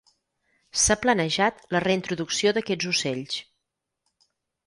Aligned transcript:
S'ha 0.83 0.95
planejat 1.01 1.59
la 1.75 1.81
reintroducció 1.83 2.53
d'aquests 2.59 2.89
ocells. 2.93 3.39